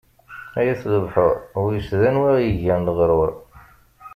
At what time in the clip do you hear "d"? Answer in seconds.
1.99-2.01